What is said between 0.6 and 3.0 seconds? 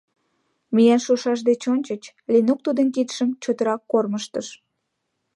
Миен шушаш деч ончыч Ленук тудын